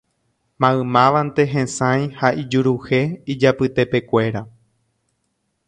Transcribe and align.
Maymávante 0.63 1.45
hesãi 1.51 1.99
ha 2.21 2.31
ijuruhe 2.45 3.01
ijapytepekuéra 3.35 4.43